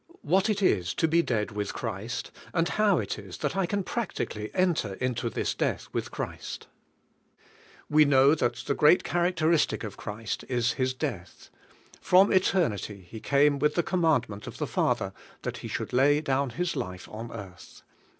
[0.33, 3.83] —What it is to be dead with Christ, and how it is that I can
[3.83, 6.65] practically enter into this death with Christ.
[7.87, 10.95] We know that the great char 116 DEAD WITH CHRIST acteristic of Christ is His
[10.95, 11.51] death.
[12.01, 16.49] From eternity He came with the commandment of the Father that He should lay down
[16.49, 17.83] His life on earth.